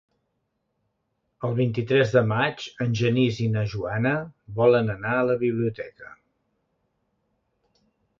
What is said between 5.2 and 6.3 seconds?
la biblioteca.